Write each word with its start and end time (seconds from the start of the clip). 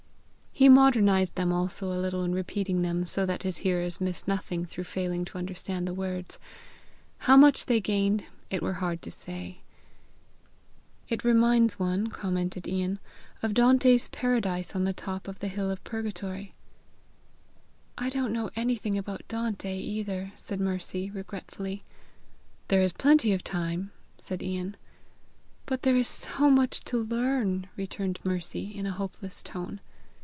He 0.53 0.67
modernized 0.69 1.35
them 1.35 1.51
also 1.51 1.91
a 1.91 1.97
little 1.99 2.23
in 2.23 2.35
repeating 2.35 2.81
them, 2.83 3.05
so 3.05 3.25
that 3.25 3.41
his 3.43 3.59
hearers 3.59 4.01
missed 4.01 4.27
nothing 4.27 4.65
through 4.65 4.83
failing 4.83 5.25
to 5.25 5.37
understand 5.39 5.87
the 5.87 5.93
words: 5.93 6.37
how 7.19 7.35
much 7.35 7.65
they 7.65 7.79
gained, 7.81 8.25
it 8.51 8.61
were 8.61 8.73
hard 8.73 9.01
to 9.03 9.09
say. 9.09 9.61
"It 11.07 11.23
reminds 11.23 11.79
one," 11.79 12.07
commented 12.07 12.67
Ian, 12.67 12.99
"of 13.41 13.55
Dante's 13.55 14.07
paradise 14.09 14.75
on 14.75 14.83
the 14.83 14.91
top 14.93 15.27
of 15.27 15.39
the 15.39 15.47
hill 15.47 15.71
of 15.71 15.83
purgatory." 15.83 16.53
"I 17.97 18.09
don't 18.09 18.33
know 18.33 18.51
anything 18.55 18.97
about 18.99 19.23
Dante 19.29 19.75
either," 19.77 20.31
said 20.35 20.59
Mercy 20.59 21.09
regretfully. 21.09 21.81
"There 22.67 22.81
is 22.83 22.93
plenty 22.93 23.31
of 23.33 23.43
time!" 23.43 23.91
said 24.17 24.43
Ian. 24.43 24.75
"But 25.65 25.81
there 25.83 25.95
is 25.95 26.09
so 26.09 26.51
much 26.51 26.81
to 26.81 27.01
learn!" 27.01 27.67
returned 27.77 28.19
Mercy 28.25 28.65
in 28.77 28.85
a 28.85 28.91
hopeless 28.91 29.41
tone. 29.41 29.79